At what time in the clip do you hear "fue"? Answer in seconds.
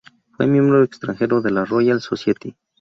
0.35-0.47